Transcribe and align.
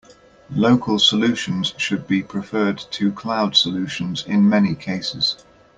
Local 0.55 0.97
solutions 0.97 1.75
should 1.77 2.07
be 2.07 2.23
preferred 2.23 2.79
to 2.89 3.11
cloud 3.11 3.55
solutions 3.55 4.25
in 4.25 4.49
many 4.49 4.73
cases. 4.73 5.45